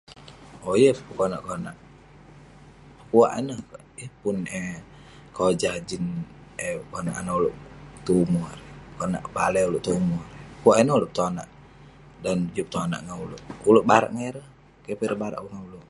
Owk, 0.67 0.75
yeng 0.81 0.99
pun 1.05 1.15
konak 1.19 1.41
konak..pekuwak 1.47 3.33
ineh 3.39 3.59
kerk..yeng 3.69 4.13
pun 4.21 4.37
eh 4.59 4.73
kojah 5.35 5.75
jin 5.87 6.05
eh 6.65 6.73
konak 6.91 7.17
anah 7.19 7.35
ulouk 7.39 7.55
tong 8.05 8.19
umerk 8.25 8.59
erei..konak 8.67 9.23
malai 9.35 9.63
ulouk 9.69 9.83
tong 9.85 9.99
umerk..pekuwak 10.05 10.77
ineh 10.81 10.95
ulouk 10.97 11.11
petonak 11.13 11.47
dan 12.23 12.37
juk 12.55 12.67
petonak 12.67 13.01
ulouk, 13.25 13.41
ulouk 13.69 13.87
barak 13.89 14.11
ngan 14.13 14.27
ireh..keh 14.29 14.95
peh 14.97 15.05
ireh 15.07 15.19
barak 15.23 15.41
ngan 15.43 15.61
ulouk.. 15.67 15.79